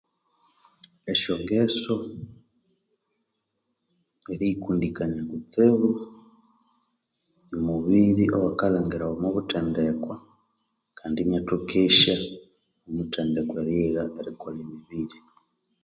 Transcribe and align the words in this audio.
Esyongeso 1.11 1.93
eriyikundikania 4.33 5.23
kutsibu 5.29 5.89
omubiri 7.55 8.23
owakalhangirawa 8.37 9.13
omwabuthendekwa 9.15 10.15
kandi 10.97 11.17
inyathokesya 11.21 12.15
omuthendekwa 12.87 13.57
erigha 13.63 14.03
erikolha 14.19 14.61
emibiri 14.65 15.17